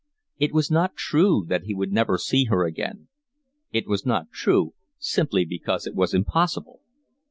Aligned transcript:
It 0.39 0.51
was 0.51 0.71
not 0.71 0.95
true 0.95 1.45
that 1.47 1.65
he 1.65 1.75
would 1.75 1.91
never 1.91 2.17
see 2.17 2.45
her 2.45 2.65
again. 2.65 3.07
It 3.71 3.85
was 3.87 4.03
not 4.03 4.31
true 4.31 4.73
simply 4.97 5.45
because 5.45 5.85
it 5.85 5.93
was 5.93 6.15
impossible. 6.15 6.79